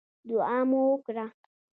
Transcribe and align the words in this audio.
دعا 0.29 0.57
مو 0.69 0.81
وکړه. 0.93 1.25